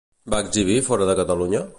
Va 0.33 0.39
exhibir 0.45 0.79
fora 0.87 1.09
de 1.11 1.17
Catalunya? 1.21 1.63